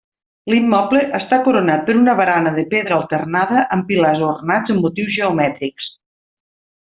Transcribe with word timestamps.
L'immoble 0.51 1.01
està 1.17 1.37
coronat 1.47 1.83
per 1.89 1.95
una 1.99 2.15
barana 2.21 2.53
de 2.55 2.63
pedra 2.71 2.97
alternada 2.97 3.65
amb 3.77 3.87
pilars 3.91 4.25
ornats 4.31 4.75
amb 4.77 4.85
motius 4.87 5.15
geomètrics. 5.19 5.93